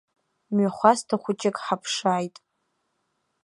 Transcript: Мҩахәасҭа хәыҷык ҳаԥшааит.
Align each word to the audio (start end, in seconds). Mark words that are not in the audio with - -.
Мҩахәасҭа 0.53 1.15
хәыҷык 1.21 1.57
ҳаԥшааит. 1.65 2.35